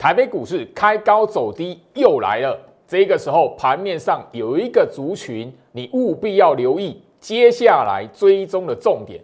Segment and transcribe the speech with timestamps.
[0.00, 2.58] 台北股市开高走低又来了，
[2.88, 9.22] 这个时候盘面上有一个族群，你务必要留意接下来追踪的重点。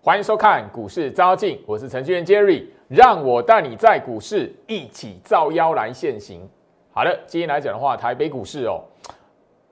[0.00, 6.48] 欢迎收看股市招镜，我是程序员 Jerry，让我带你在股市一起造妖来现行。
[6.96, 8.80] 好的，今天来讲的话，台北股市哦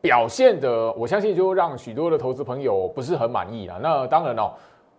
[0.03, 3.79] 表现的，我相信就让许多的投资朋友不是很满意了。
[3.83, 4.53] 那当然哦，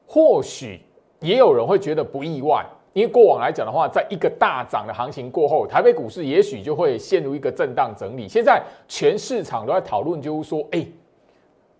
[0.07, 0.81] 或许
[1.19, 8.27] 也有人会觉得不意外，因为过往来讲的话，在一个大涨的行情过后，台北股市也许就会陷入一个震荡整理。
[8.27, 10.83] 现在全市场都在讨论，就是说，哎，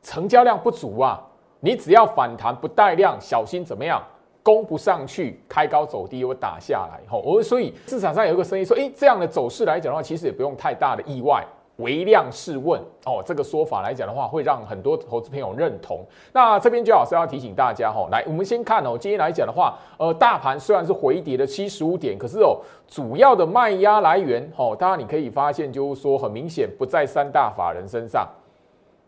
[0.04, 1.20] 成交量不足啊。
[1.60, 4.00] 你只要反弹不带量，小心怎么样
[4.46, 7.02] 攻不上去，开高走低又打下来。
[7.10, 11.44] 吼，我所以市场上有一个声音说，诶，这样的走势来讲的话，其实也不用太大的意外，
[11.78, 16.06] 唯量试问哦，这个说法来讲的话，会让很多投资朋友认同。
[16.32, 28.30] 那这边就老师要提醒大家，吼，来，我们先看哦，今天来讲的话，呃，大盘虽然是回跌了七十五点，可是哦，主要的卖压来源，吼，当然你可以发现，就是说很明显不在三大法人身上。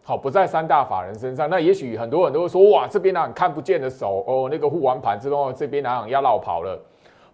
[0.07, 6.81] 好，不在三大法人身上，那也许很多人都会说，哇，这边哪看不见的手哦，那个护完盘之后，这边哪要绕跑了。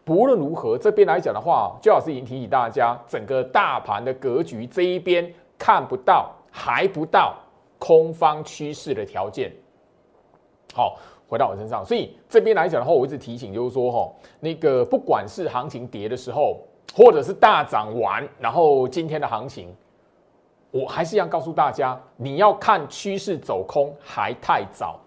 [0.04, 7.36] 不论如何，这边来讲的话，最好是已经提醒大家，整个大盘的格局这一边看不到，还不到
[7.78, 9.52] 空方趋势的条件。
[10.74, 16.58] 好，回到我身上，所以这边来讲的话，我一直提醒就是说，哈，那个不管是行情跌的时候，
[16.96, 19.72] 或者是大涨完，然后今天的行情。
[20.74, 25.00] 我还是要告诉大家，你要看趋势走空还太早。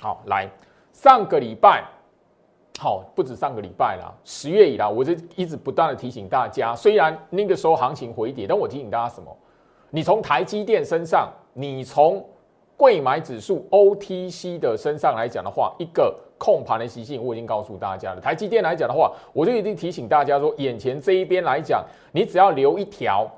[0.00, 0.50] 好，来
[0.90, 1.84] 上个礼拜，
[2.78, 9.36] 好不止上个礼拜啦，十月以来，我就一直不断的提醒大家，虽然那个时候行情回跌，但我提醒大家什么？
[9.90, 12.26] 你从台积电身上，你从
[12.74, 18.20] 贵买指数 OTC 的身上来讲的话，一个控盘的习性，我已经告诉大家了。
[18.22, 23.30] 台积电来讲的话，我就一定提醒大家说，眼前这一边来讲，你只要留一条。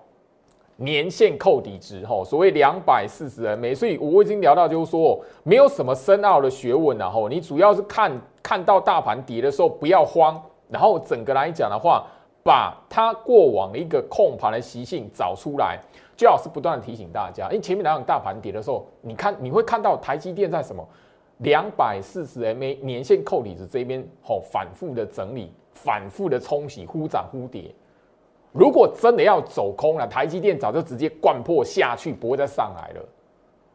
[0.80, 12.06] 年限扣底值，吼，所谓两百四十 MA，所以我已经聊到，就是说，没有什么深奥的学问然后你主要是看看到大盘跌的时候不要慌，然后整个来讲的话，
[12.44, 15.80] 把它过往的一个控盘的习性找出来，
[16.16, 20.86] 最好是不断的提醒大家，因为前面两场大盘跌的时候，你看你会看到台积电在什么
[21.38, 27.74] 两百四十 MA 年限扣底值这边，吼，反复的整理，反复的冲洗，忽涨忽跌。
[28.52, 33.04] 如果真的要走空了，台积电早就直接灌破下去，不会再上来了。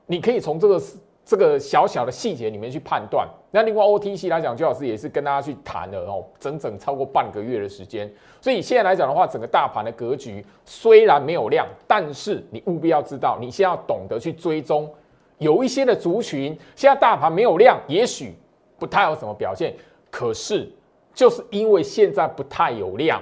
[0.06, 0.82] 你可以从这个
[1.26, 3.26] 这个小小的细节里面去判断。
[3.50, 8.12] 那另外 OTC 来讲，周老师也是跟大家去谈了哦，整整超过半个月的时间。
[8.42, 14.92] 所以现在来讲的话，整个大盘的格局虽然没有量，但是你务必要知道，你先要懂得去追踪
[15.38, 16.58] 有一些的族群。
[16.76, 18.36] 现在大盘没有量，也许
[18.78, 19.74] 不太有什么表现，
[20.12, 20.70] 可是
[21.14, 23.22] 就是因为现在不太有量。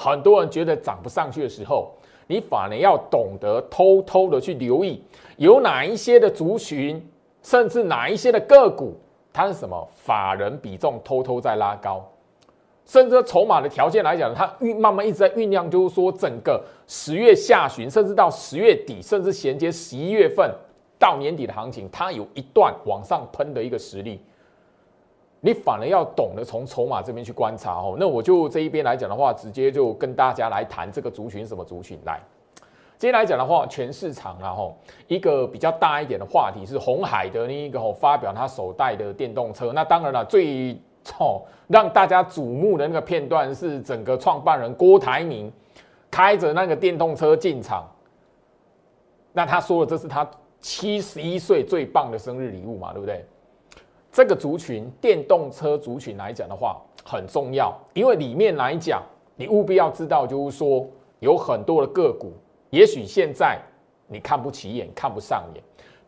[0.00, 1.90] 很多人觉得涨不上去的时候，
[2.28, 5.02] 你反而要懂得偷偷的去留意，
[5.38, 7.04] 有哪一些的族群，
[7.42, 8.94] 甚至哪一些的个股，
[9.32, 12.08] 它是什么法人比重偷偷在拉高，
[12.86, 20.48] 甚至筹码的条件来讲，它酝慢慢一直在酝酿，就是说整个十月下旬，甚至到十月底，甚至衔接十一月份
[20.96, 24.20] 到年底的行情，它有一段往上喷的一个实力。
[25.40, 27.96] 你反而要懂得从筹码这边去观察哦。
[27.98, 32.20] 那我就这一边来讲的话，直接就跟大家来谈这个族群什么族群来。
[32.98, 39.72] 今天来讲的话，全市场啊吼，一个比较大一点的话题是红海的那一个吼发表他首代的电动车。
[39.72, 40.76] 那当然了，最
[41.20, 45.52] 哦让大家瞩目的那个片段是整个创办人郭台铭
[46.10, 47.88] 开着那个电动车进场。
[49.32, 50.28] 那他说的这是他
[50.60, 53.24] 七十一岁最棒的生日礼物嘛，对不对？
[54.18, 59.00] 这个族群，电动车族群来讲的话，很重要，因为里面来讲，
[59.36, 60.84] 你务必要知道，就是说
[61.20, 62.32] 有很多的个股，
[62.70, 63.60] 也许现在
[64.08, 65.62] 你看不起眼，看不上眼，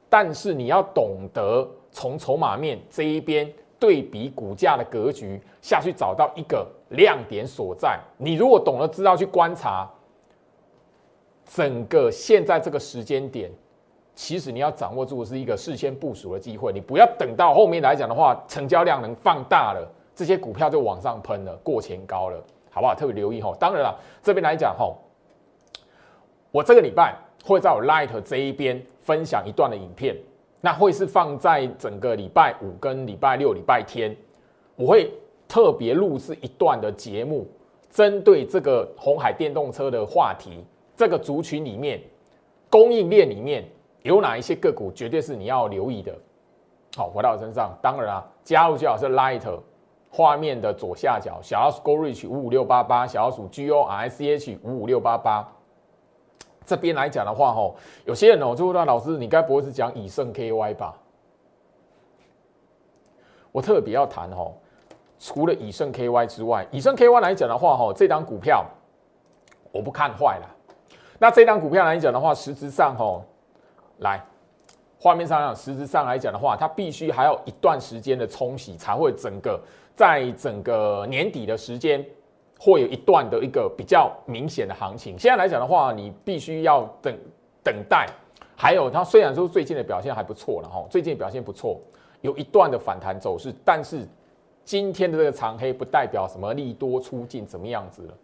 [0.08, 3.48] 但是你要懂得从筹码面这一边
[3.78, 7.96] 对比股价的格局下去，找到一个亮点所在。
[8.18, 9.88] 你如果懂得知道去观察
[11.44, 13.48] 整个现在这个时间点。
[14.14, 22.36] 其实你要掌握住的是一个事先部署的机会，你不要等到后面来讲的话，成交量能放大了，这些股票就往上喷了，过前高了，
[22.70, 22.94] 好不好？
[22.94, 23.54] 特别留意吼。
[23.58, 24.98] 当然了，这边来讲吼，
[26.50, 30.14] 我这个礼拜会在我 Light 这一边分享一段的影片，
[30.60, 34.14] 那会是放在整个礼拜五跟礼拜六、礼拜天，
[34.76, 35.10] 我会
[35.48, 37.48] 特别录制一段的节目，
[37.90, 40.62] 针对这个红海电动车的话题。
[40.96, 41.98] 这个族群里面，
[42.68, 43.64] 供应链里面
[44.02, 46.16] 有哪一些个股绝对是你要留意的。
[46.96, 49.42] 好，回到我身上，当然啊，加入最好是 Light
[50.10, 55.46] 画面的左下角，小老鼠 Go Reach 五五六八八，小老鼠 G O R C H 五五六八八。
[56.64, 60.96] 这边来讲的话，吼，有些人哦，就说老师，你该不会是讲以盛 KY 吧？
[63.52, 64.52] 我特别要谈哦，
[65.18, 68.64] 除了以盛 KY 之外，以盛 KY 来讲的话，吼，这张股票
[69.72, 70.56] 我不看坏了。
[71.18, 73.24] 那这张股票来讲的话，实质上吼，
[74.00, 74.22] 来。
[75.02, 79.58] 画面上讲，实质上来讲的话，它必须还有一段时间的冲洗，才会整个
[79.94, 82.04] 在整个年底的时间，
[82.58, 85.18] 会有一段的一个比较明显的行情。
[85.18, 87.16] 现在来讲的话，你必须要等
[87.64, 88.06] 等待。
[88.54, 91.80] 还有它虽然说最近的表现还不错了哈，最近表现不错，
[92.20, 94.06] 有一段的反弹走势，但是
[94.66, 98.14] 今天的这个长黑不代表什么利多出尽怎么样子了。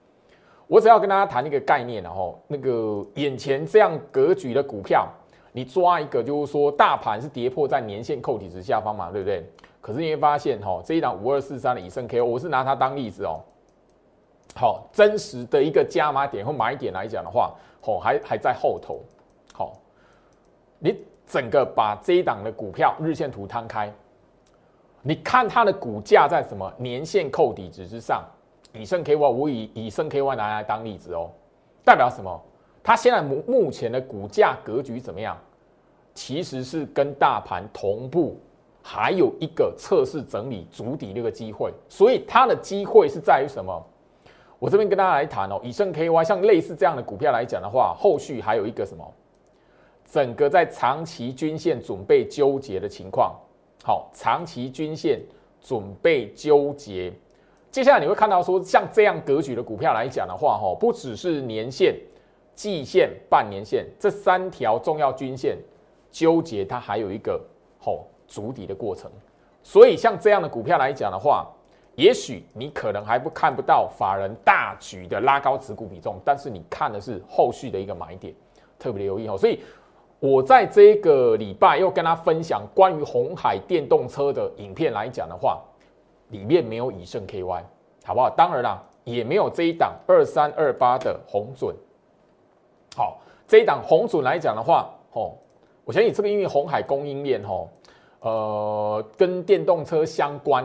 [0.66, 5.08] 我只要跟大家谈一个概念，然后那个眼前这样格局的股票。
[5.56, 9.42] 你抓一个，就是说大盘是跌破在年线扣底值下方嘛，对不对？
[9.80, 13.40] 可是你会发现，哈，这一档五二四三的以盛 K，我是拿它当例子哦。
[14.54, 17.54] 好，真实的一个加码点或买点来讲的话，
[17.86, 19.00] 哦，还还在后头。
[19.54, 19.72] 好，
[20.78, 20.94] 你
[21.26, 23.90] 整个把这一档的股票日线图摊开，
[25.00, 28.22] 你看它的股价在什么年线扣底值之上？
[28.74, 31.30] 以盛 K Y，我以以盛 K Y 拿来当例子哦，
[31.82, 32.42] 代表什么？
[32.86, 35.36] 它现在目目前的股价格局怎么样？
[36.14, 38.38] 其实是跟大盘同步，
[38.80, 43.84] 还有一个测试整理足底那个机会，所以它的机会是在于什么？
[44.60, 49.04] 我这边跟大家来谈哦，以盛 KY 像类似这样的股票来讲的话，后续还有一个什么？
[50.08, 53.34] 整个在长期均线准备纠结的情况，
[53.82, 55.20] 好，长期均线
[55.60, 57.12] 准备纠结，
[57.72, 61.96] 接下来你会看到说，像这样格局的股票来讲的话，哈，不只是年线。
[62.56, 65.56] 季线、半年线这三条重要均线
[66.10, 67.40] 纠结，它还有一个
[67.78, 69.08] 吼足底的过程。
[69.62, 71.46] 所以像这样的股票来讲的话，
[71.94, 78.34] 也许你可能还不看不到法人大举的拉高持股比重，但是你看的是后续的一个买点，
[78.78, 79.36] 特别留意哦。
[79.36, 79.60] 所以
[80.18, 85.62] 我在这个礼拜又跟他分享关于红海电动车的影片来讲的话，
[86.28, 87.62] 里面没有以盛 KY，
[88.04, 88.30] 好不好？
[88.30, 91.74] 当然啦，也没有这一档二三二八的红准。
[92.96, 95.36] 好，这一档红准来讲的话，吼，
[95.84, 97.68] 我相信这个因为红海供应链，吼，
[98.20, 100.64] 呃，跟电动车相关，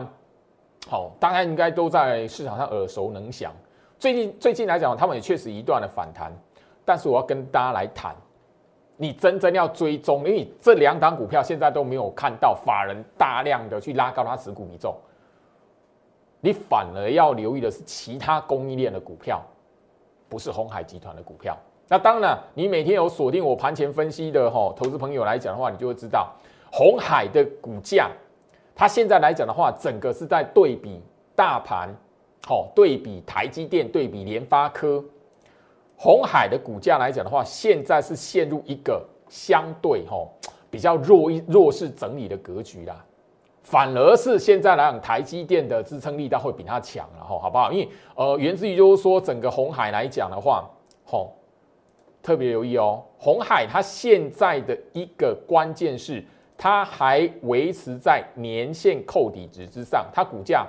[0.88, 3.52] 好，大家应该都在市场上耳熟能详。
[3.98, 6.32] 最近最近来讲，他们也确实一段的反弹，
[6.86, 8.16] 但是我要跟大家来谈，
[8.96, 14.96] 你真正要追踪，因为这两档股票现在都没有看到法人大量的去拉高它持股比重，
[16.40, 19.42] 你反而要留意的是其他供应链的股票，
[20.30, 21.54] 不是红海集团的股票。
[21.92, 26.32] 那当然，你每天有锁定我盘前分析的哈投资朋友来讲的话，你就会知道，
[26.72, 28.10] 红海的股价，
[28.74, 31.02] 它现在来讲的话，整个是在对比
[31.36, 31.94] 大盘，
[32.46, 35.04] 好对比台积电，对比联发科，
[35.94, 40.26] 红海的股价来讲的话，现在是陷入一个相对哈
[40.70, 43.04] 比较弱一弱势整理的格局啦，
[43.64, 47.70] 反而是现在来讲，台积电的支撑力道会比它强了哈，好不好？
[47.70, 50.64] 因为呃，源自于就是说，整个红海来讲的话，
[51.04, 51.36] 吼。
[52.22, 56.24] 特别留意哦，红海它现在的一个关键是，
[56.56, 60.64] 它还维持在年线扣底值之上，它股价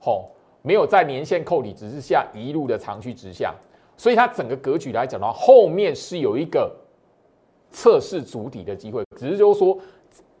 [0.00, 0.28] 吼
[0.62, 3.54] 没有在年线扣底值之下一路的长驱直下，
[3.96, 6.74] 所以它整个格局来讲的话，后面是有一个
[7.70, 9.78] 测试主底的机会，只是就是说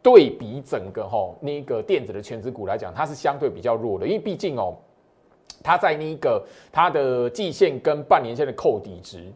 [0.02, 4.74] 对比整个吼那个电子的全值股来讲，它是相对比较弱的，因为毕竟哦，
[5.62, 9.30] 它在那个它的季线跟半年线的扣底值。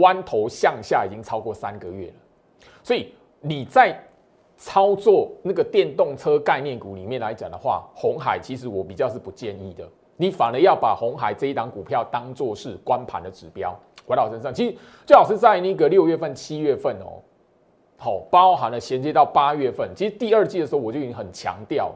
[0.00, 2.14] 弯头向下已经超过三个月了，
[2.82, 3.98] 所以你在
[4.56, 13.74] 操作那个电动车概念股里面来讲的话，红海其实我比较是不建议的，你反而要把红海这一档股票当做是关盘的指标。
[14.06, 14.76] 回到身上，其实
[15.06, 17.22] 最好是在那个六月份、七月份哦，
[17.96, 19.88] 好，包含了衔接到八月份。
[19.94, 21.94] 其实第二季的时候我就已经很强调，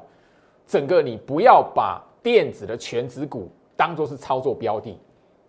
[0.65, 4.97] 整个你不要把电子的全指股当做是操作标的。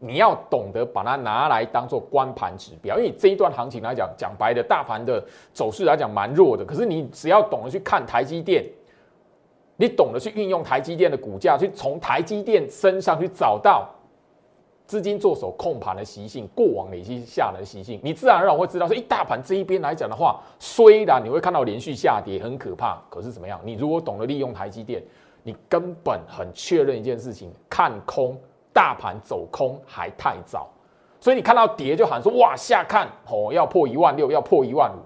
[0.06, 6.64] 你要懂得把它拿来当做关盘指标，因为这一段行情来讲，讲白的，大盘的走势来讲蛮弱的。
[6.64, 8.64] 可是你只要懂得去看台积电，
[9.78, 13.90] 你懂得去运用台积电的股价，去从台积电身上去找到
[14.86, 23.60] 资金做手控盘的习性，过往累积下来的习性，你自然而然会知道说，一大盘这一边来讲的话，虽然你会看到连续下跌很可怕，可是怎么样？
[23.64, 25.02] 你如果懂得利用台积电，
[25.42, 28.38] 你根本很确认一件事情，看空。
[28.75, 30.67] 大盘走空还太早，
[31.22, 35.00] 所以你看到跌就喊说哇下看哦要破一万六，要破一万五，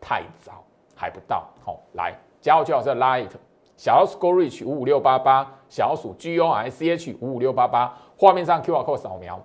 [0.00, 0.64] 太早
[0.96, 1.48] 还不到。
[1.64, 3.28] 好，来加号最好是 Light
[3.76, 9.40] 小老鼠 Go Reach 五五六八八，小老鼠 G O I C H 五五六八八，画面上 Q R code 扫描，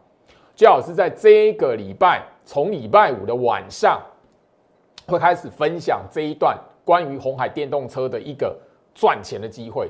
[0.56, 4.02] 最好是在这个礼拜，从礼拜五的晚上
[5.08, 8.58] 会开始分享这一段关于红海电动车的一个
[8.96, 9.88] 赚钱的机会。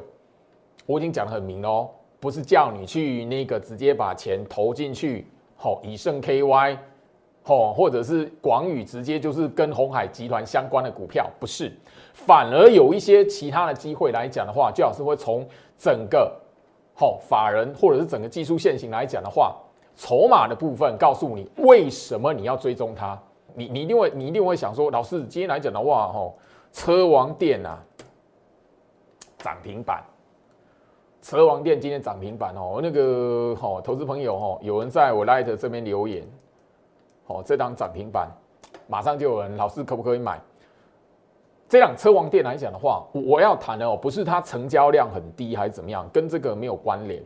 [0.85, 1.89] 我已经讲得很明哦，
[2.19, 5.27] 不是叫你去那个直接把钱投进去。
[5.55, 6.77] 好，以盛 KY，
[7.41, 11.71] 好，或者是广宇，直接就是跟红海集团相关的股票，不是，
[12.13, 16.31] 反而有一些其他的机会来讲的话，最好是会从整个
[16.93, 19.55] 好法人或者是整个技术线型来讲的话，
[19.95, 23.19] 筹码的部分告诉你为什么你要追踪它，
[23.55, 26.31] 你你一定会你一定会想说，老师今天来讲的话，哈，
[26.71, 27.83] 车王店啊，
[29.39, 30.03] 涨停板。
[31.29, 36.23] 车王店今天涨停板哦，那个好投资朋友哦，有人在我 Light 这边留言，
[37.25, 38.31] 好，这档涨停板，
[38.87, 40.39] 马上就有人，老师可不可以买？
[41.67, 47.21] 这档车王店来讲的话，我要谈的哦，不是它成交量很低还是怎么样，跟这个没有关联。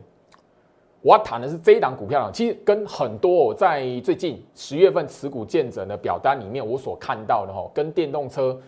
[1.00, 8.60] 我要谈的是这一档股票，其实跟很多我在最近十月份持股见证的表单里面我所看到的哈，跟电动车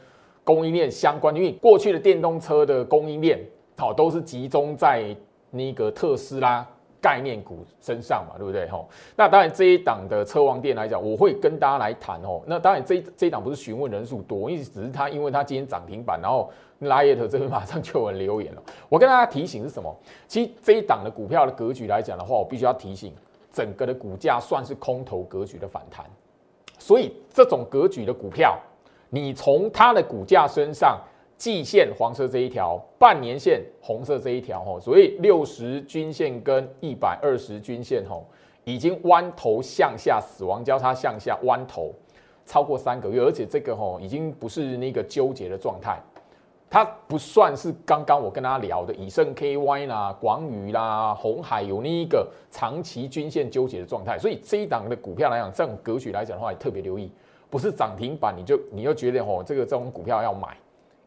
[0.45, 3.45] 供应链相关，因为过去的电动车的供应链。
[3.77, 5.05] 好，都是集中在
[5.55, 6.67] 那个特斯拉
[7.01, 8.69] 概念股身上嘛，对不对？
[8.69, 12.43] 吼，那当然这一档的车王店来讲，我会跟大家来谈哦。
[12.47, 18.63] 那当然这这一档不是询问人数多，因为只是他，因为他今天涨停板，然后拉耶特这边马上就有人留言了。
[18.89, 19.95] 我跟大家提醒是什么？
[20.27, 23.13] 其实这一档的股票的格局来讲的话，我必须要提醒，
[23.53, 26.07] 整个的股价算是空头格局的反弹，
[26.79, 28.59] 所以这种格局的股票，
[29.11, 30.99] 你从它的股价身上。
[31.45, 38.27] 季线黄色这一条，半年线红色这一条，吼，所以六十均线跟一百二十均线，吼，
[38.65, 41.93] 已经弯头向下，死亡交叉向下弯头
[42.47, 46.01] 超过三个月，而且这个吼已经不是那个纠结的状态，
[46.71, 57.13] 它不算是刚刚我跟大家聊的以盛 KY 啦、广宇啦、红海有那一个长期均线纠结的状态，所以这一档的股票来讲，这种格局来讲的话，也特别留意，
[57.51, 60.57] 不是涨停板你就你就觉得吼这个这种股票要买。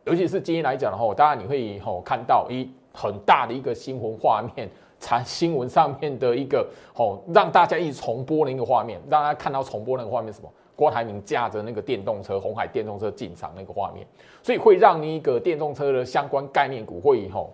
[0.08, 10.50] 尤其是今天来讲的话，当然你会吼看到一很大的一个新闻画面，才新闻上面的一个吼让大家一重播的一个画面，让大家看到重播那个画面什么？
[10.78, 14.08] 郭台铭驾着那个电动车，红海电动车进场那个画面，
[14.42, 17.54] 所以会让一个电动车的相关概念股会吼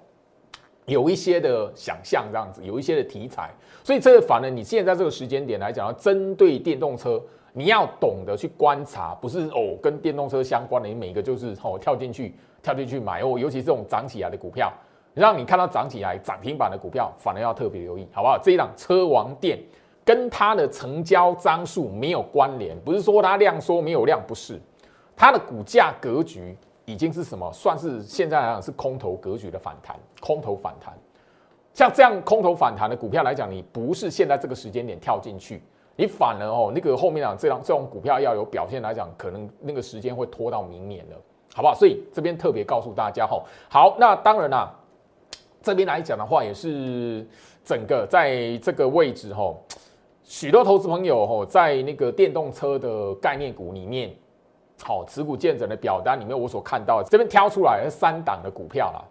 [0.86, 3.50] 有一些的想象，这样子有一些的题材，
[3.83, 7.19] 所以这个反而你现在这个时间点来讲，要针对电动车。
[7.55, 12.33] 你要懂得去观察，不是哦，跟电动车相关的，你每个就是哦跳进去，
[12.63, 14.74] 跳进去买哦，尤其这种涨起来的股票，
[15.13, 18.39] 让你看到涨起来涨停板的股票，反而要特别留意，好不好？
[18.41, 19.60] 这一档车王店
[20.03, 24.60] 跟它的成交张数没有关联，不是说它量缩没有量，不是，
[25.15, 27.48] 它的股价格局已经是什么？
[27.53, 30.91] 算是现在来讲是空头格局的反弹，空头反弹，
[31.72, 35.62] 像这样空头反弹的股票来讲，你不是现在这个时间点跳进去。
[35.95, 41.15] 你反而哦，那个后面啊这样这种股票要有表现来讲，可能那个时间会拖到明年了，
[41.53, 41.75] 好不好？
[41.75, 44.73] 所以这边特别告诉大家哈，好，那当然啦，
[45.62, 47.27] 这边来讲的话，也是
[47.63, 49.55] 整个在这个位置哈，
[50.23, 54.12] 许多投资朋友哈，在那个电动车的概念股里面，
[54.81, 59.05] 好持股见证的表单里面，我所看到这边挑出来三档的股票啦。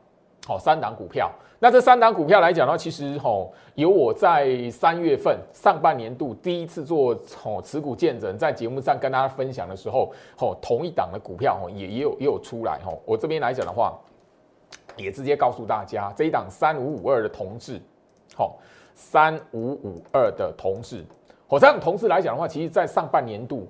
[0.46, 1.30] 好，三档股票。
[1.60, 13.00] 那这三档股票来讲的话，其实吼有我在三月份上半年度第一次做吼持股见证，在节目上跟大家分享的时候，吼同一档的股票吼也也有也有出来吼。
[13.06, 13.96] 我这边来讲的话，
[14.96, 17.80] 也直接告诉大家，这一档三五五二的同志，
[18.34, 18.58] 好，
[18.96, 21.04] 三五五二的同志，
[21.46, 23.68] 好，这样同志来讲的话，其实在上半年度。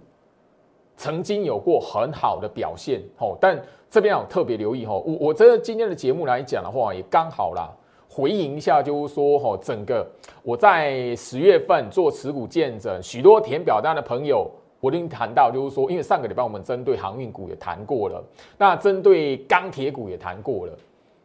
[0.94, 3.60] 曾经有过很好的表现，吼，但
[3.92, 7.68] 这边要特别留意，哈，我我这今天的节目来讲的话，也刚好啦，
[8.08, 10.10] 回应一下，就是说，哈，整个
[10.42, 18.24] 我在十月份做持股见证，许多填表单的朋友，我已经谈到，就是说，因为上个礼拜我们针对航运股也谈过了，
[18.56, 20.72] 那针对钢铁股也谈过了，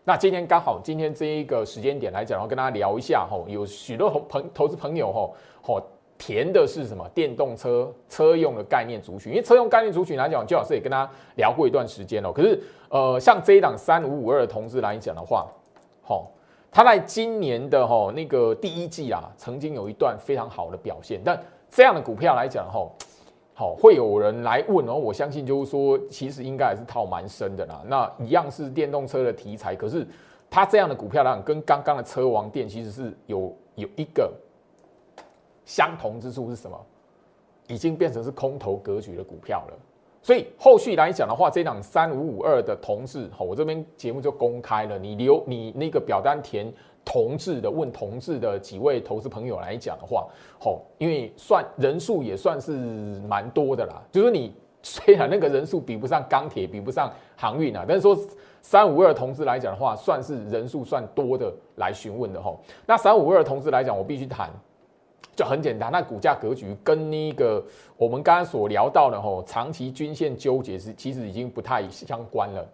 [0.03, 5.81] 那今天刚好今天这一个时间点来讲，我跟大家聊一下，吼，有许多朋投资朋友，吼，吼。
[6.17, 7.07] 填的是什么？
[7.13, 12.33] 电动车车用的概念族群，因为车用概念族群来讲，就老师也跟他聊过一段时间了。
[12.33, 12.59] 可是，
[12.89, 15.47] 呃，像这一档三五五二的同志来讲的话，
[16.01, 16.31] 好，
[16.71, 21.21] 他在今年的哈那个第一季啊，曾经有一段非常好的表现。
[21.23, 22.89] 但这样的股票来讲哈，
[23.53, 24.95] 好，会有人来问哦。
[24.95, 27.83] 我相信就是说，其实应该还是套蛮深的啦。
[27.85, 30.07] 那一样是电动车的题材，可是
[30.49, 34.33] 它这样的股票来讲，跟刚刚的车王店其实是有有一个。
[35.67, 36.75] 相同之处是什么？
[37.67, 39.77] 已经变成是空头格局的股票了。
[40.21, 50.25] 所以后续来讲的话，这档三五五二的同志，好，我这边节目就公开了，你留你那个表单填同志的，问同志的几位投资朋友来讲的话，
[50.59, 52.71] 好，因为算人数也算是
[53.27, 58.17] 蛮多的啦，就是你虽然那个人数比不上钢铁，比不上航运啊，但是说
[58.61, 62.59] 三五二同志来讲的话，算是人数算多的来询问的吼。
[62.85, 64.49] 那三五二同志来讲，我必须谈。
[65.37, 67.63] 就很简单，那股价格局跟那个
[67.95, 72.67] 我们刚刚所聊到的吼，长期均线纠结是其实已经不太相关了，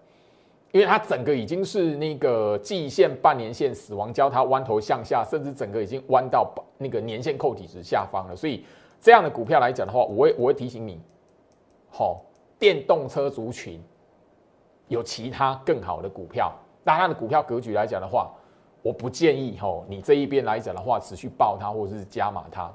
[0.71, 8.33] 因为它整个已经是那个季线、半年线死亡交叉弯头向下，甚至整个已经弯到那个年线扣底值下方了。
[8.33, 8.63] 所以
[9.01, 11.01] 这样的股票来讲的话，我会我会提醒你，
[11.89, 12.23] 好，
[12.57, 13.77] 电动车族群
[14.87, 16.49] 有其他更好的股票，
[16.81, 18.31] 那它的股票格局来讲的话。
[18.83, 22.69] 我不建议吼，你这一边来讲的话，持续爆它或者是加码它，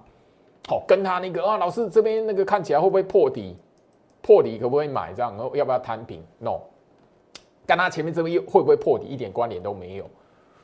[0.67, 3.55] 好，跟它那个啊，老师这边那个看起来会不会破底？
[4.23, 5.13] 破底可不可以买？
[5.15, 6.61] 这样，然后要不要摊平？No，
[7.67, 10.05] 跟它前面这边会不会破底一点关联都没有。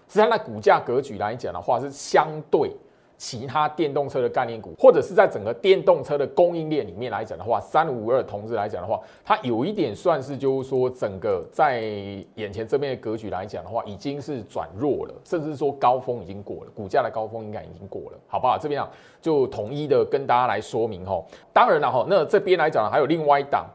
[0.09, 2.75] 实际上，那股价格局来讲的话，是相对。
[3.17, 11.81] 其他电动车的概念股，或者是在整个电动车的供应链里面来讲的话，三五二同志来讲的话，它有一点算是就是说，整个在
[12.35, 18.59] 眼前这边的格局来讲的话，已经是转弱了，甚至说高峰已经过了，股价的高峰应该已经过了，好不好？
[18.59, 18.91] 这边啊，
[19.21, 21.23] 就统一的跟大家来说明哈。
[21.53, 23.67] 当然了哈，那这边来讲还有另外一档，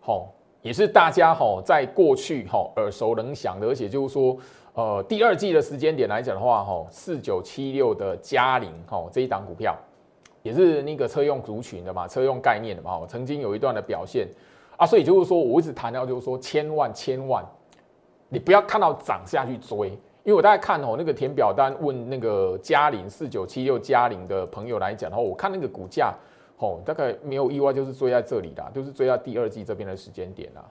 [0.00, 0.32] 好，
[0.66, 4.36] 也是大家哈在过去哈耳熟能详的，而且就是说。
[4.78, 9.74] 呃，第二季的时间点来讲的话，哈，四九七六的嘉陵，哈，这一档股票
[10.42, 14.28] 也是那个车用族群的嘛，车用概念的嘛，曾经有一段的表现
[14.76, 17.42] 啊，所以就是说我一直谈到就是说，千万千万，
[18.28, 26.12] 你不要看到涨下去追，因为我大概看哦，那个填表单问那个嘉陵四九七六嘉陵的朋友来讲的话，我看那个股价，
[26.58, 30.64] 哦，大概没有意外就是追在这里啦，就是追到第二季这边的时间点啦。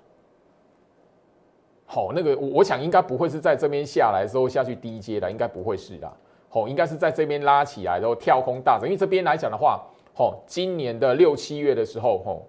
[1.85, 6.11] 好，那个我我想应该不会是在这边下来之后下去低阶的，应该不会是的。
[6.49, 8.87] 好，应该是在这边拉起来，然后跳空大涨。
[8.87, 12.47] 因为这边来讲的话，哦，今年的六七月的时候，吼，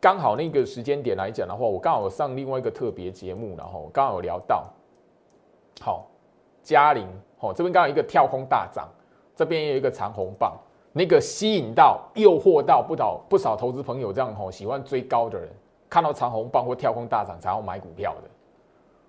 [0.00, 4.72] 刚好那个时间点来讲的话，我刚好上另外一个特别节目，然后刚好有聊到，
[5.80, 6.10] 好，
[6.62, 7.06] 嘉陵，
[7.38, 8.88] 哦，这边刚好一个跳空大涨，
[9.36, 10.58] 这边也有一个长红棒，
[10.96, 15.48] 那个吸引到、诱惑到不少不少投资朋友这样吼，喜欢追高的人，
[15.90, 18.30] 看到长红棒或跳空大涨才要买股票的。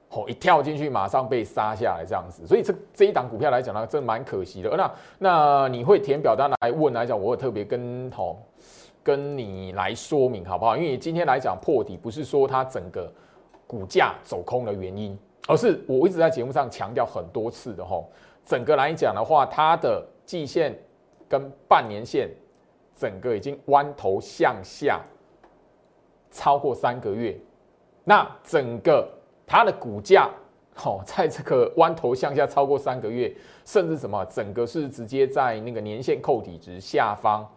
[0.09, 4.75] 哦，一跳进去马上被杀下来这样子，所以这这一档股票来讲呢，真蛮可惜的。
[4.75, 8.35] 那那你会填表单来问来讲，我会特别跟哦
[9.03, 10.75] 跟你来说明好不好？
[10.75, 13.11] 因为今天来讲破底不是说它整个
[13.67, 15.15] 股价走空的原因，
[15.47, 18.09] 而是我一直在节目上强调很多次的吼，
[18.43, 20.75] 整个来讲的话，它的季线
[21.39, 22.29] 跟半年线
[22.95, 25.01] 整个已经弯头向下
[26.31, 27.37] 超过三个月，
[28.03, 29.07] 那整个。
[29.47, 30.27] 它的股价，
[30.73, 33.31] 好，在这个弯头向下超过三个月，
[33.63, 37.47] 甚至什么，整个是直接在那个年线扣底值下方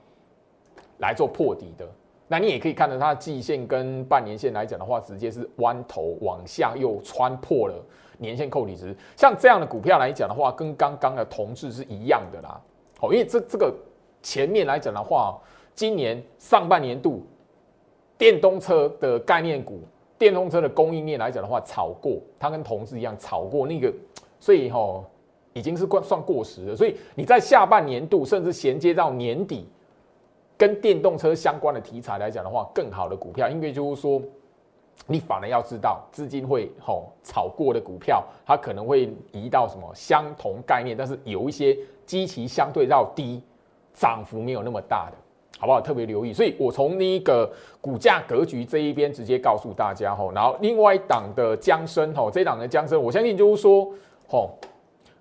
[0.99, 1.89] 来做破底的。
[2.27, 7.83] 那你也可以看到，它的季线跟半年线来讲的话，直接是弯头往下又穿破了
[8.19, 8.95] 年线扣底值。
[9.17, 12.61] 像这样的股票来讲的话，跟刚刚的同质是一样的啦。
[12.99, 13.75] 好，因为这这个
[14.23, 15.41] 前面来讲的话，
[15.75, 17.25] 今年上半年度
[18.19, 19.81] 电动车的概念股。
[20.19, 23.95] 电动车的供应链来讲的话，炒过，它跟同志一样炒过那个，
[24.41, 25.05] 所以哦
[25.53, 26.75] 已经是过算过时了。
[26.75, 29.69] 所以你在下半年度，甚至衔接到年底，
[30.57, 34.21] 跟电动车相关的题材来讲的话，更好的股票，因为就是说，
[35.07, 41.79] 你反而要知道，资金会吼炒过的股票，它可能会移到什么相同概念，但是有一些
[42.09, 43.41] 基期相对较低，
[43.93, 45.17] 涨幅没有那么大的。
[45.61, 45.81] 好不好？
[45.81, 53.93] 特别留意，所以我从那个股价格局这一边直接告诉大家吼，然后另外一档的江生吼，这一档的江生，我相信就是说
[54.29, 54.51] 吼，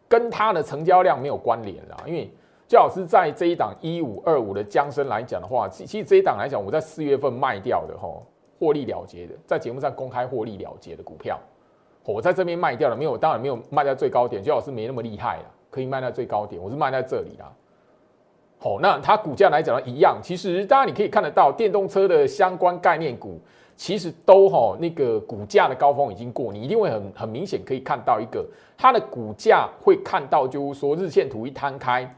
[0.08, 2.30] 跟它的成交量没有关联啦，因为
[2.68, 8.24] 最好是在这一档一五二五的江生来讲的话，其实这一档来讲，我在四月份卖掉的吼，
[8.60, 11.40] 获利了结的，在节目上公开获利了结的股票，
[12.04, 15.46] 我在这边卖掉了，没有，当然没有卖在最高点，最好是没那么厉害了，
[15.78, 17.54] 可以卖在最高点，我是卖在这里啦。
[18.58, 20.20] 好，那它股价来讲呢，一样。
[20.24, 23.40] 其实大家你可以看得到，电动车的相关概念股，
[23.76, 28.44] 其实都哈那个股价的高峰已经过，你一定会很很明显可以看到一个
[28.76, 32.12] 它的股价会看到，就是说日线图一摊开，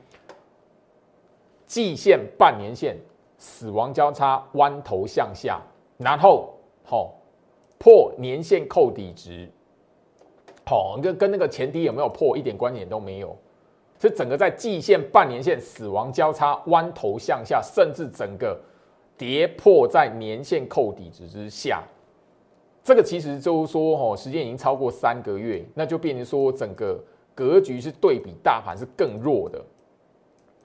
[1.65, 2.97] 季线、半年线
[3.37, 5.61] 死亡交叉弯头向下，
[5.97, 6.53] 然后
[6.85, 7.13] 好
[7.77, 9.49] 破年线扣底值，
[10.65, 13.35] 好跟跟那个前低有没有破一点关联都没有。
[13.99, 18.57] 是整个在季线、半年线死亡交叉、弯头向下，甚至整个
[19.17, 21.83] 跌破在年线扣底值之下。
[22.81, 26.97] 这个其实就是说，哦，时间已经超过三个月，那就变成说整个
[27.35, 29.62] 格局是对比大盘是更弱的。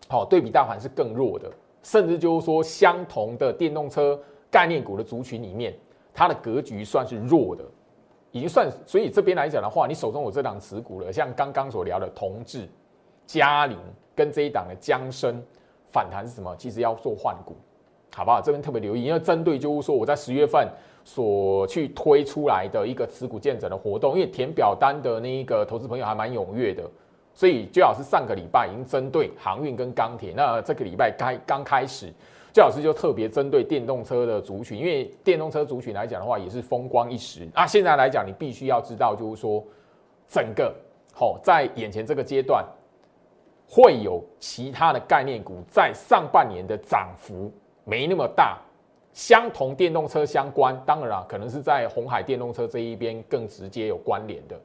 [0.08, 1.50] 好，对比大盘是更弱的，
[1.82, 4.18] 甚至就是说，相同的电动车
[4.50, 5.74] 概念股的族群里面，
[6.12, 7.64] 它的格局算是弱的，
[8.30, 8.70] 已经算。
[8.86, 12.68] 所以这边来讲的话，你手中有这档持股了，像刚刚所聊的同志、
[13.26, 13.78] 嘉陵
[14.14, 15.42] 跟这一档的江生
[15.90, 16.54] 反弹是什么？
[16.56, 17.56] 其实要做换股，
[18.14, 18.40] 好不好？
[18.40, 20.68] 这边特别留意，因为针对就是说我在十月份
[21.04, 26.82] 所去推出来的一个持股见证的活动，因为填表单的那一个投资朋友还蛮踊跃的。
[27.36, 32.08] 所以，最好是上个礼拜已经针对航运跟钢铁，那这个礼拜开刚开始，
[32.52, 37.48] 最好是就特别针对电动车的族群，因为电动车族群来讲的话，也是风光一时。
[37.52, 39.64] 那现在来讲，你必须要知道，就是说，
[40.28, 40.72] 整个
[41.12, 42.64] 好在眼前这个阶段，
[43.74, 47.50] 会有其他的概念股在上半年的涨幅
[47.82, 48.58] 没那么大，
[49.12, 54.56] 相同电动车相关，当然啊，可能是在红海电动车这一边更直接有关联的，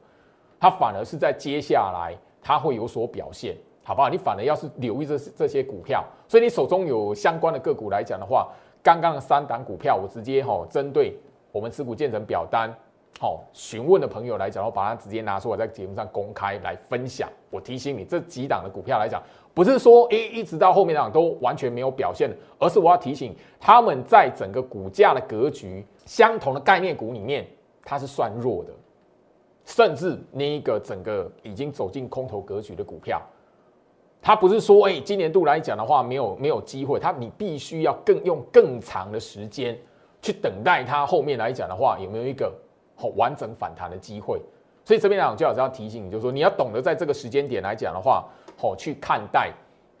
[0.60, 2.16] 它反而是在接下来。
[2.42, 4.08] 它会有所表现，好不好？
[4.08, 8.48] 你反而要是留意这这些股票，所以你手中有相关的个股来讲的话，
[8.82, 11.14] 刚刚的三档股票，我直接哈针对
[11.52, 12.74] 我们持股建成表单，
[13.18, 17.28] 好询问的朋友来讲，我把它直接拿出来在节目上公开来分享。
[17.50, 27.46] 我提醒你，这几档的股票来讲，不是说诶一直到后面档都完全没有表现，而是我要提醒他们在整个股价的格局相同的概念股里面，
[27.84, 28.70] 它是算弱的。
[29.66, 33.20] 甚至那一个整个已经走进空头格局的股票，
[34.22, 39.78] 它不是说，哎，今年度来讲的话，没有没有机会，它你必须要更用更长的时间
[40.22, 42.52] 去等待它后面来讲的话，有没有一个
[43.00, 44.40] 好完整反弹的机会？
[44.84, 48.24] 所以这边来讲，就好要提醒你，就是说你要懂得在这个时间点来讲的话，
[48.56, 49.52] 好去看待，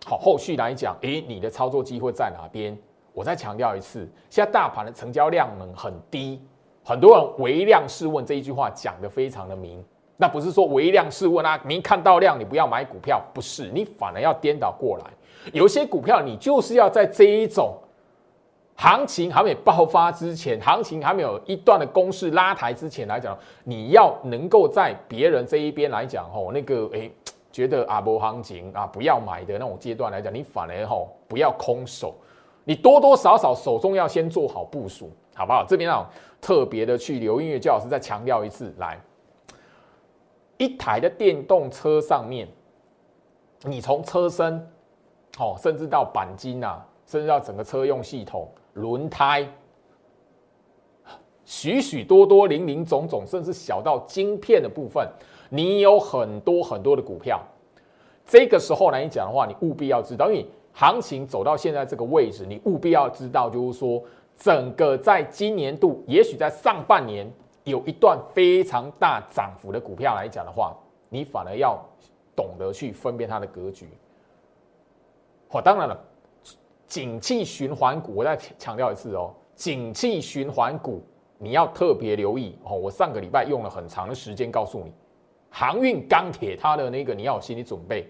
[0.04, 2.76] 好后续来讲，诶，你的操作机会在哪边？
[3.12, 6.40] 我再强调一次，现在大盘的成交量呢很低。
[6.82, 9.84] 很多人微量试问这一句话讲的非常的明，
[10.16, 15.04] 那不是说微量试问啊，你看到量你不要买股票，不是，你反而要颠倒过来。
[15.52, 17.76] 有些股票你就是要在这一种
[18.76, 27.12] 行情还没爆发之前，行情还没有一段的攻势拉抬之前来讲，你要能够在别人这一边来讲吼，那个诶
[27.52, 32.14] 觉得阿波行情啊不要买的那种阶段来讲，你反而吼不要空手，
[32.64, 35.10] 你多多少少手中要先做好部署。
[35.32, 35.64] 好不好？
[35.66, 36.06] 这边啊，
[36.38, 39.00] 特别的去留音乐教老师再强调一次，来，
[40.58, 42.46] 一台的电动车上面，
[43.62, 44.58] 你从车身，
[45.38, 49.46] 哦，甚至到钣金啊，甚至到整个车用系统、轮胎，
[51.44, 55.08] 许许多多、零零总总，甚至小到晶片的部分，
[55.48, 57.40] 你有很多很多的股票。
[58.24, 64.02] 这个时候来讲的话，你务必要知道，因为行情走到现在这个位置，你务必要知道，就是说。
[64.36, 67.30] 整个在今年度，也许在上半年
[67.64, 70.74] 有一段非常大涨幅的股票来讲的话，
[71.10, 71.78] 你反而要
[72.34, 73.86] 懂得去分辨它的格局。
[75.50, 76.04] 好，当然了，
[76.90, 81.00] 景气循环股，我再强调一次哦，景气循环股
[81.38, 82.74] 你要特别留意哦。
[82.74, 84.92] 我上个礼拜用了很长的时间告诉你，
[85.50, 88.08] 航运、钢铁它的那个你要有心理准备，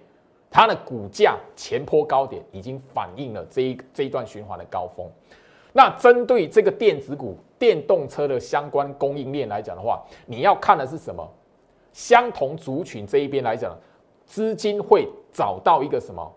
[0.50, 5.06] 它的股价前坡高点已经反映了这一这一段循环的高峰。
[5.74, 11.30] 那针对这个电子股、电动车的相关供应链来讲的话，你要看的是什么？
[11.92, 13.76] 相同族群这一边来讲，
[14.24, 16.34] 资金会找到一个什么？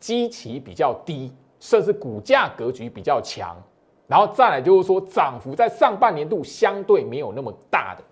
[0.00, 1.32] 基期比较低，
[1.64, 3.56] 甚至股价格局比较强，
[4.06, 8.04] 然后再来就是说涨幅在上半年度相对没有那么大的，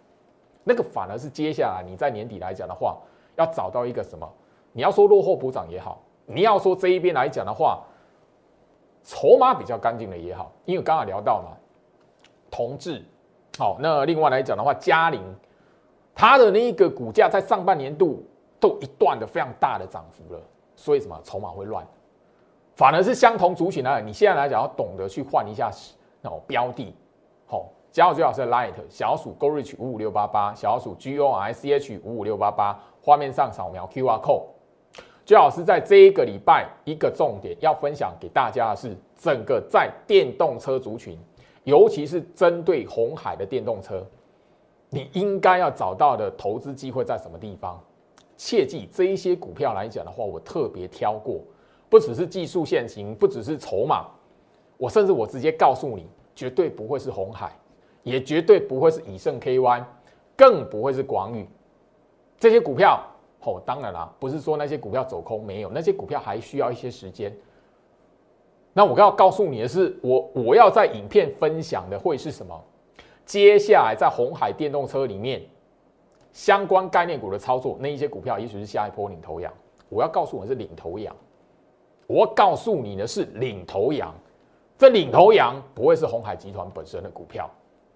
[0.64, 2.96] 那个反而是接下来你在年底来讲的话，
[3.36, 4.26] 要找到一个什么？
[4.72, 7.82] 你要说落后补涨也好，你要说这一边来讲的话。
[9.04, 11.56] 筹码比较干净的也好，因为刚刚聊到嘛，
[12.48, 13.04] 同志，
[13.58, 15.20] 好，那另外来讲的话，嘉陵，
[16.14, 18.24] 它的那一个股价在上半年度
[18.60, 20.40] 都一段的非常大的涨幅了，
[20.76, 21.84] 所以什么筹码会乱，
[22.74, 25.70] 反而是相同族群呢，你现在来讲要懂得去换一下
[26.22, 26.94] 哦标的，
[27.46, 34.44] 好，加入最好是 Light 小鼠 Go Rich 五五六八八，小鼠 G O I C H 五五六八八，画面上扫描 Q R Code。
[35.24, 41.16] 最好是在这一个礼拜，一个重点要分享给大家的是，整个在电动车族群，
[41.64, 44.04] 尤其是针对红海的电动车，
[44.88, 47.80] 你应该要找到的投资机会在什么地方？
[48.36, 51.40] 切记这一些股票来讲的话，我特别挑过，
[51.92, 54.06] 不只是技术线型，不只是筹码，
[54.78, 57.54] 我甚至我直接告诉你，绝对不会是红海，
[58.02, 59.84] 也绝对不会是以盛 KY，
[60.34, 61.46] 更不会是广宇
[62.38, 62.98] 这些股票。
[63.42, 67.30] 哦，当然啦，不是说那些股票走空没有，那些股票还需要一些时间。
[68.72, 72.58] 那我要告诉你的是，我我要在影片分享的会是什么？
[73.26, 75.42] 接下来在红海电动车里面
[76.32, 79.52] 相关概念股的操作，那一些股票也许是下一波领头羊。
[79.90, 81.14] 我要告诉我是领头羊，
[82.12, 84.14] 我告诉你的是领头羊。
[84.76, 87.48] 这领头羊不会是红海集团本身的股票，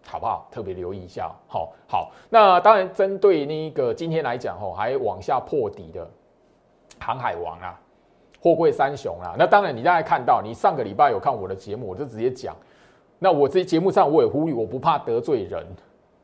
[0.07, 0.49] 好不好？
[0.51, 1.31] 特别留意一下。
[1.47, 2.13] 好，好。
[2.31, 6.09] 那当然，针对那个今天来讲，吼，还往下破底的
[6.99, 7.79] 航海王啊。
[8.41, 12.57] 货柜三雄啊，那当然，你大概看到，你上个礼拜有看我的节目，我就直接讲。
[13.19, 15.67] 那我这节目上我也呼吁，我不怕得罪人，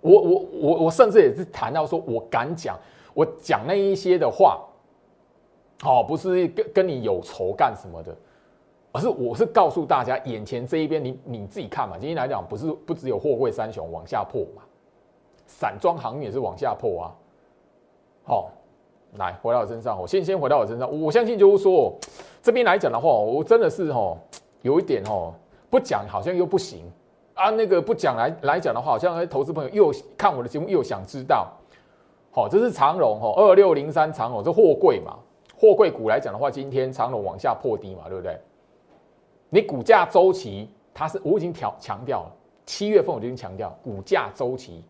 [0.00, 2.78] 我我我我甚至也是谈到说，我敢讲，
[3.12, 4.60] 我讲那一些的话，
[5.84, 8.16] 哦，不是跟跟你有仇干什么的，
[8.92, 11.96] 而是我是告诉大家，眼前这一边，你你自己看嘛。
[11.98, 14.62] 今天来讲，不是不只有货柜三雄往下破嘛，
[15.46, 17.12] 散装航运也是往下破啊，
[18.24, 18.50] 好。
[19.18, 20.90] 来，回到我身上，我先先回到我身上。
[20.98, 21.92] 我相信就是说，
[22.42, 24.16] 这边来讲的话，我真的是哦，
[24.62, 25.34] 有一点哦，
[25.68, 26.90] 不讲好像又不行
[27.34, 27.50] 啊。
[27.50, 31.46] 那个不讲来来讲的话，好像投资朋友又看我的节目又想知道。
[32.30, 35.18] 好，这是长荣哦，二六零三长荣，这货柜嘛，
[35.62, 38.36] 货柜股来讲的话，今天长荣往下破低嘛，对不对？
[39.48, 42.32] 你股价周期它是我已经调强调了，
[42.66, 44.82] 七月份我就已经强调股价周期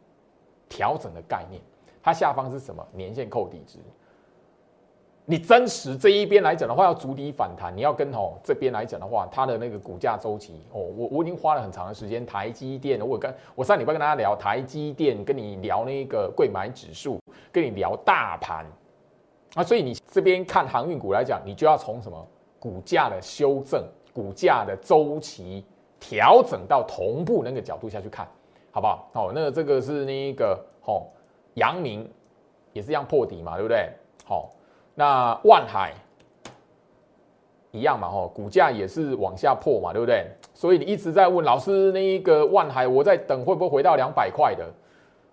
[0.70, 1.60] 调整的概念，
[2.02, 2.82] 它下方是什么？
[2.94, 3.78] 年线扣底值。
[5.26, 12.24] 你真实这一边来讲的话，要逐底反弹，你要跟哦这边来讲的话，它的那个股价周期哦，我我已经花了很长的时间。
[12.24, 17.20] 台积电，我跟我上礼拜跟大家聊台积电，跟你聊那个贵买指数，
[17.52, 18.64] 跟你聊大盘
[19.54, 22.26] 啊，所以你这边看航运股来讲，你就要从什么
[22.58, 25.64] 股价的修正、股价的周期
[26.00, 28.26] 调整到同步那个角度下去看，
[28.70, 29.08] 好不好？
[29.12, 31.06] 哦，那这个是那个哦，
[31.54, 32.08] 阳明
[32.72, 33.90] 也是一样破底嘛，对不对？
[34.24, 34.50] 好。
[34.94, 35.94] 那万海
[37.70, 40.26] 一样嘛，哦，股价也是往下破嘛，对不对？
[40.52, 44.70] 所以你一直在问老师，那个万海，我在等会不会回到两百块的？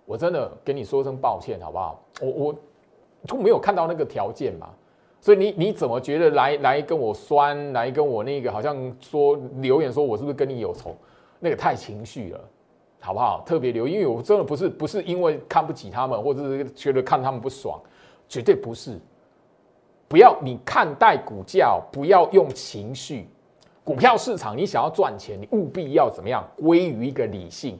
[0.05, 2.01] 我真的跟你说声抱歉，好不好？
[2.21, 2.55] 我我
[3.27, 4.69] 都没有看到那个条件嘛，
[5.21, 10.95] 所以你你怎么觉得来来跟我酸，来跟我那个好像说留言说我是不是跟你有仇？
[11.39, 12.39] 那个太情绪了，
[12.99, 13.43] 好不好？
[13.45, 17.79] 特别留，因为我真的不是不是因为看不起他们，或者是觉得看他们不爽，
[18.27, 18.99] 绝对不是。
[20.07, 23.27] 不要你看待股价，不要用情绪。
[23.83, 26.45] 股票市场，你想要赚钱，你务必要怎么样？
[26.57, 27.79] 归于一个理性，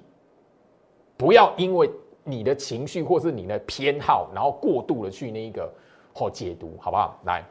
[1.18, 1.90] 不要因为
[2.30, 5.72] 你的情绪或是你的偏好，然后过度的去那个
[6.14, 7.20] 哦解读，好不好？
[7.26, 7.44] 来，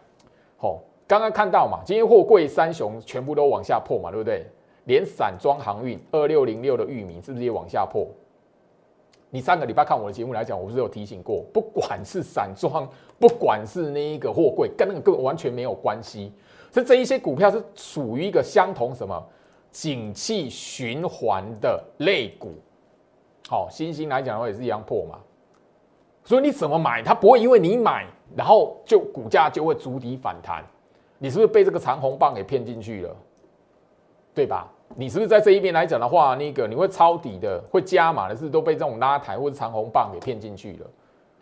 [0.56, 4.46] 好，刚刚看到嘛，今天货柜三雄全部都往下破嘛，对不对？
[4.84, 8.06] 连散装航运二六零六的玉米是不是也往下破？
[9.30, 12.88] 你上个礼拜看我的节目来讲，我不是有提醒过，不管是散装，
[13.18, 16.32] 不管是那一个货柜，跟那个根本完全没有关系。
[16.72, 19.22] 所以这一些股票是属于一个相同什么
[19.70, 22.54] 景气循环的类股。
[23.48, 25.18] 好，新兴来讲的话也是一样破嘛。
[26.22, 28.04] 所以你怎么买，它不会因为你买，
[28.36, 30.62] 然后就股价就会逐底反弹。
[31.16, 33.16] 你是不是被这个长红棒给骗进去了？
[34.34, 34.70] 对吧？
[34.94, 40.86] 你是不是在这一边来讲的话，那个你会抄底的，会加码的是都被这种拉抬或者长红棒给骗进去了。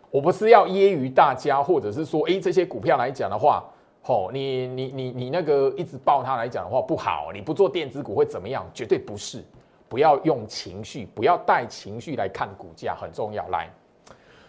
[0.09, 3.63] 我不是要揶揄大家，或者是说，哎，这些股票来讲的话，
[4.01, 8.65] 吼，你你你你那个一直抱它来讲的话不好，你不做电子股会怎么样？
[8.73, 9.43] 绝对不是，
[9.89, 13.47] 不要用情绪，不要带情绪来看股价，很重要。
[13.49, 13.69] 来，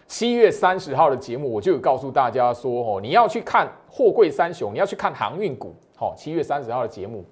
[0.07, 7.23] 七月三十号的节目，我就有告诉大家说，哦，你要去看货柜三雄，你要去看航运股，好，七月三十号的节目。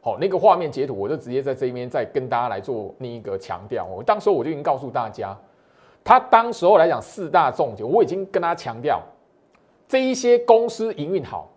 [0.00, 3.84] 好，那个画面截图，我就直接在这边再跟大家来做那一个强调。
[3.84, 5.36] 我当时候我就已经告诉大家，
[6.02, 9.00] 他当时候来讲四大重点，我已经跟他强调，
[9.86, 11.48] 这一些公司营运好。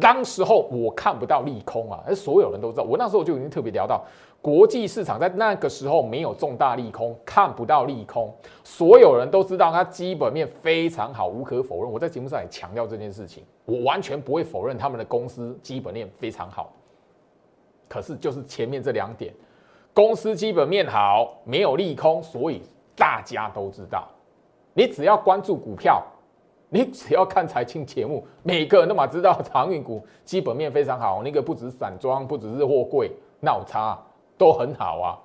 [0.00, 4.04] 当时候我看不到利空啊，而所有人都知道，我那时候就已经特别聊到，
[4.40, 11.92] 国际市场在那个时候没有重大利空，看不到利空，所有人都知道它基本面非常好，无可否认。
[11.92, 16.72] 我在节目上也强调这件事情，我完全不会否认他们的公司基本面非常好。
[17.88, 19.34] 可是就是前面这两点，
[19.92, 22.62] 公司基本面好，没有利空，所以
[22.94, 24.06] 大家都知道。
[24.72, 26.00] 你只要关注股票，
[26.68, 31.22] 你只要看财经节目，每个人都嘛知道长运股基本面非常好。
[31.24, 33.98] 那个不止散装，不只是货柜、闹差
[34.38, 35.18] 都很好啊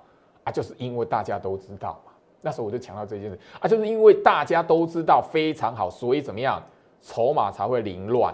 [0.45, 0.52] 啊！
[0.52, 2.12] 就是因为大家都知道嘛。
[2.41, 6.62] 那时候我就强调这件事啊，就是因为大家都知道非常好，所以怎么样，
[7.02, 8.34] 筹码才会凌乱。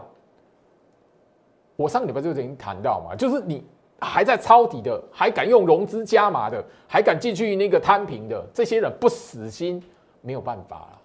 [1.76, 3.64] 我上个礼拜就已经谈到嘛，就是你。
[4.02, 9.84] 还在抄底的，还敢用融资加码的，还敢进去那个摊平的，这些人不死心，
[10.22, 11.02] 没有办法了。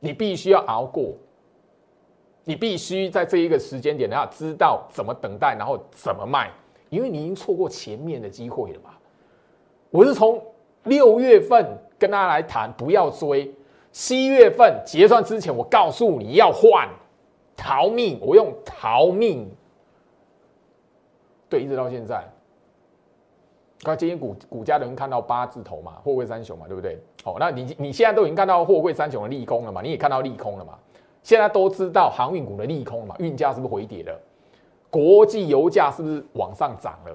[0.00, 1.12] 你必须要熬过，
[2.42, 6.50] 你必须在这一个时间点，你要知道怎么等待，然后怎么卖，
[6.88, 8.90] 因为你已经错过前面的机会了嘛。
[9.90, 10.42] 我是从
[10.84, 11.66] 六月份
[11.98, 13.52] 跟大家来谈，不要追。
[13.92, 16.88] 七月份结算之前，我告诉你要换
[17.56, 19.50] 逃命，我用逃命。
[21.48, 22.22] 对，一直到现在。
[23.84, 26.98] 那今天股股价的人看到八字头嘛，货柜三雄嘛，对不对？
[27.22, 29.80] 好，那你你现在都已经看到货柜三雄的利空了嘛？
[29.80, 30.78] 你也看到利空了嘛？
[31.22, 33.14] 现在都知道航运股的利空嘛？
[33.18, 34.20] 运价是不是回跌了？
[34.96, 37.14] 国际油价是不是往上涨了？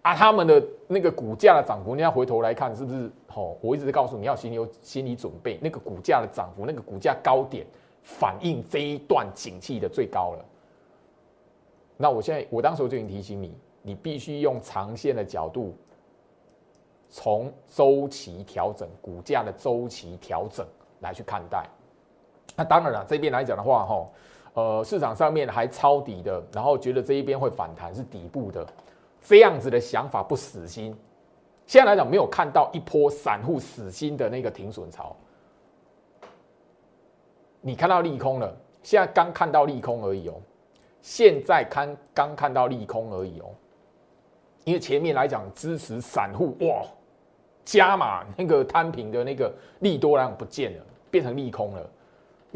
[0.00, 3.10] 啊，他们的那个股价的涨幅，你要回头来看，是不是？
[3.34, 7.66] 哦，我一直告诉你要心里有心理准备，那个股价的涨幅，那个股价高点，
[8.02, 10.44] 反映这一段景气的最高了。
[11.98, 15.76] 那我现在，我当时就已经提醒你，你必须用长线的角度。
[17.10, 20.66] 从周期调整、股价的周期调整
[21.00, 21.68] 来去看待，
[22.56, 24.06] 那当然了，这边来讲的话，哈，
[24.54, 28.66] 呃，市场上面还抄底的，然后觉得这一边会反弹是底部的，
[29.22, 30.96] 这样子的想法不死心。
[31.66, 35.16] 现在来讲，没有看到一波散户死心的那个停损潮，
[37.60, 40.34] 你看到利空了，现在刚看到利空而已哦，
[41.00, 43.46] 现在看刚看到利空而已哦，
[44.64, 46.84] 因为前面来讲支持散户哇。
[47.64, 51.90] 加码那个摊平的那个利多量不见了，变成利空了，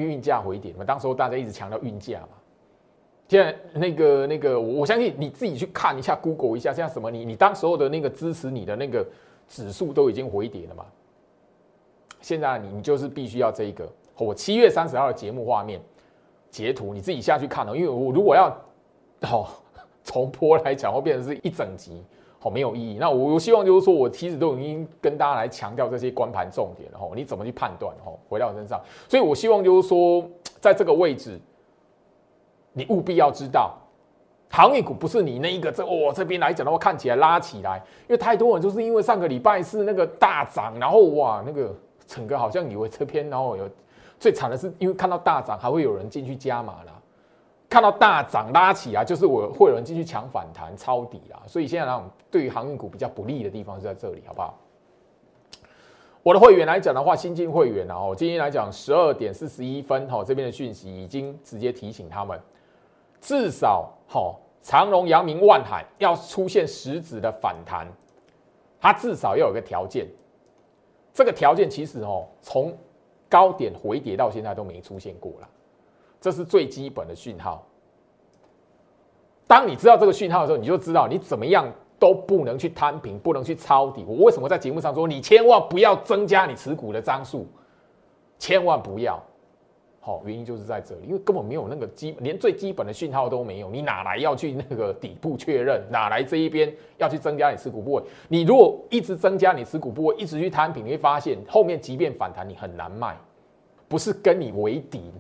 [0.05, 0.85] 运价回跌嘛。
[0.85, 2.29] 当时候大家一直强调运价嘛，
[3.29, 9.07] 现在那个那个，我相信你自己去看一下，Google 一下，像什么你你当时候的那个支持你的那个
[9.49, 10.85] 指数都已经回跌了嘛。
[12.21, 15.81] 现在你你就是必须要这一个，我七月三十号的节目画面
[16.51, 18.49] 截图，你自己下去看哦，因为我如果要
[19.23, 19.47] 哦
[20.05, 22.03] 重播来讲，会变成是一整集。
[22.47, 22.97] 好没有意义。
[23.01, 27.11] 那我希望就是说，我其实都已经跟大家来强调这些关盘重点了哈。
[27.13, 27.93] 你怎么去判断？
[28.05, 28.81] 哈，回到我身上。
[29.09, 30.25] 所以我希望就是说，
[30.61, 31.41] 在这个位置，
[32.73, 33.77] 你务必要知道，
[34.49, 41.75] 航运股不是你那一个这我这边来讲的话，看起来拉起来，因为太多人就是因为上个礼拜是那个大涨，然后哇，那个
[42.07, 43.69] 整个好像以为这边，然后有
[44.21, 46.96] 最惨的是，因为看到大涨，还会有人进去加码了。
[47.69, 54.59] 看到大涨拉起来，就是我会有人进去抢反弹抄底啊，所以现在呢，对于航运股比较不利的地方是在这里，好不好？
[56.23, 62.41] 我的会员来讲的话，新进会员啊，哦，今天来讲十二点四十一分，哈，这边的讯息已经直接提醒他们，
[63.21, 67.87] 至少好长荣、阳明、万海要出现实质的反弹，
[68.81, 70.07] 它至少要有个条件，
[71.13, 72.77] 这个条件其实哦，从
[73.29, 75.49] 高点回跌到现在都没出现过了。
[76.27, 77.65] 这是最基本的讯号。
[79.47, 84.05] 当你知道这个讯号的时候，你就知道你怎么样都不能去摊平，不能去抄底。
[84.09, 87.47] 我为什么在节目上说你千万不要增加你持股的张数，
[88.41, 89.23] 千万不要。
[90.01, 95.81] 好，原因就是在这里，因为根本没有那个基，连最基本的讯号都没有，你哪来要去那个底部确认？
[95.93, 98.03] 哪来这一边要去增加你持股部位？
[98.27, 103.17] 你如果一直增加你持股部位，一直去摊平，你会发现后面即便反弹，你很难卖，
[103.87, 105.13] 不是跟你为敌。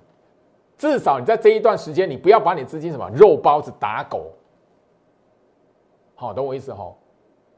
[0.87, 4.31] 至少你在这一段时间，你不要把你资金什么肉包子打狗，
[6.15, 6.95] 好，懂我意思哈？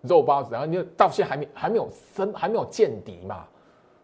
[0.02, 3.44] 肉包子，然后你就到现在还没还没有升，还没有见底嘛？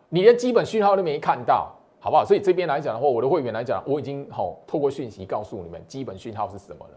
[0.09, 2.25] 你连基本讯号都没看到，好不好？
[2.25, 6.95] 所以这边来讲的话，我的会员来讲，我已经好透过讯息告诉你们基本讯号是什么了，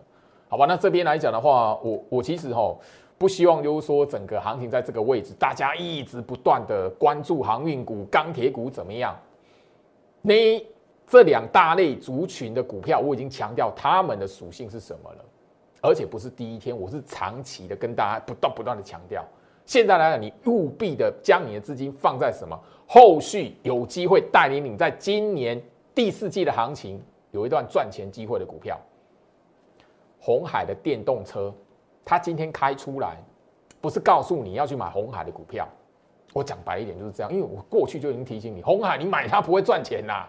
[0.50, 0.66] 好吧？
[0.66, 2.76] 那这边来讲的话，我我其实哈
[3.18, 9.16] 不希望就是说整个行情在这个位置，大家一直不断的关注航运股、钢铁股怎么样？
[10.22, 10.66] 你。
[11.08, 15.26] 这两大类族群的股票，我已经强调它们的属性是什么了，
[15.82, 19.24] 而且不是第一天，我是长期的跟大家不断不断的强调。
[19.66, 22.60] 现在来讲，你务必的将你的资金放在什么？
[22.86, 25.62] 后续有机会带领你在今年
[25.96, 28.78] 第四季的行情有一段赚钱机会的股票。
[30.20, 31.54] 红海的电动车，
[32.04, 33.18] 它今天开出来，
[33.80, 35.66] 不是告诉你要去买红海的股票。
[36.34, 40.26] 我讲白一点就是这样，因为我过去就已经提醒你，红海你买它不会赚钱呐。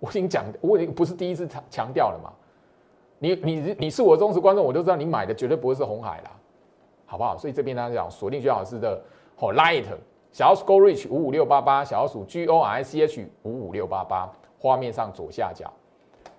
[0.00, 2.32] 我已经讲，我已经不是第一次强强调了嘛。
[3.18, 6.30] 你你你是我忠实观众，我就知道你买的绝对不会是红海啦，
[7.06, 7.38] 好不好？
[7.38, 9.00] 所以这边呢讲锁定最好是的，
[9.34, 9.84] 好 light
[10.30, 15.72] 小鼠 go reach 五五六八八，小鼠 g o i c h 五五六八八，画面上左下角。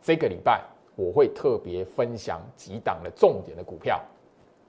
[0.02, 0.62] 这个礼拜
[0.96, 4.00] 我会特别分享几档的重点的股票，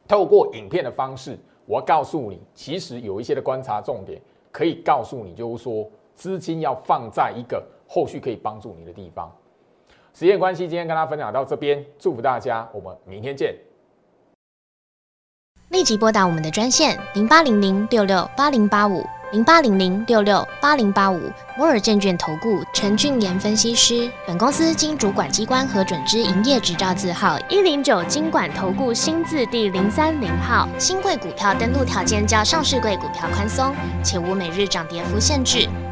[0.08, 1.36] 透过影片的方式，
[1.66, 7.62] 我告诉你，其实有一些的观察重点，可以告诉你，就是说资金要放在一个。
[7.86, 9.30] 后续可以帮助你的地方，
[10.12, 13.54] 时间关系，今天跟大家分享到这边，祝福大家，我们明天见。
[15.70, 19.04] 立即拨打我们的专线零八零零六六八零八五。
[19.32, 21.20] 零八零零六六八零八五
[21.58, 24.08] 摩尔证券投顾陈俊言分析师。
[24.24, 30.68] 本公司经主管机关核准之营业执照字号一零九金管投顾新字第零三零号。
[30.78, 33.74] 新贵股票登录条件较上市贵股票宽松，
[34.04, 35.68] 且无每日涨跌幅限制。